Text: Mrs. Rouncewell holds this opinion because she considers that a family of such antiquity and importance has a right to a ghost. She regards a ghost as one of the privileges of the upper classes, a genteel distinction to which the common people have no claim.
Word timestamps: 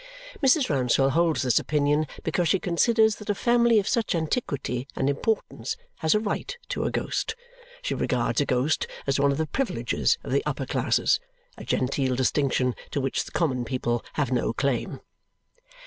Mrs. 0.41 0.67
Rouncewell 0.67 1.11
holds 1.11 1.43
this 1.43 1.59
opinion 1.59 2.07
because 2.23 2.47
she 2.49 2.57
considers 2.57 3.17
that 3.17 3.29
a 3.29 3.35
family 3.35 3.77
of 3.77 3.87
such 3.87 4.15
antiquity 4.15 4.87
and 4.95 5.07
importance 5.07 5.77
has 5.97 6.15
a 6.15 6.19
right 6.19 6.57
to 6.69 6.85
a 6.85 6.89
ghost. 6.89 7.35
She 7.83 7.93
regards 7.93 8.41
a 8.41 8.47
ghost 8.47 8.87
as 9.05 9.19
one 9.19 9.31
of 9.31 9.37
the 9.37 9.45
privileges 9.45 10.17
of 10.23 10.31
the 10.31 10.41
upper 10.43 10.65
classes, 10.65 11.19
a 11.55 11.63
genteel 11.63 12.15
distinction 12.15 12.73
to 12.89 12.99
which 12.99 13.25
the 13.25 13.31
common 13.31 13.63
people 13.63 14.03
have 14.13 14.31
no 14.31 14.53
claim. 14.53 15.01